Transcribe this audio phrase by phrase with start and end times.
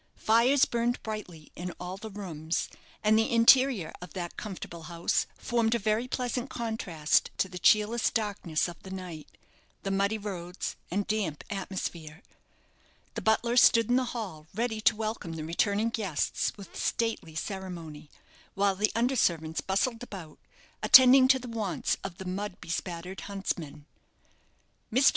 [0.17, 2.69] Fires burned brightly in all the rooms,
[3.03, 8.09] and the interior of that comfortable house formed a very pleasant contrast to the cheerless
[8.09, 9.27] darkness of the night,
[9.83, 12.23] the muddy roads, and damp atmosphere.
[13.13, 18.09] The butler stood in the hall ready to welcome the returning guests with stately ceremony;
[18.55, 20.39] while the under servants bustled about,
[20.81, 23.85] attending to the wants of the mud bespattered huntsmen.
[24.91, 25.09] "Mr.